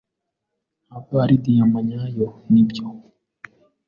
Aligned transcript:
Ntabwo 0.85 1.13
ari 1.23 1.35
diyama 1.43 1.79
nyayo, 1.87 2.27
nibyo? 2.51 2.85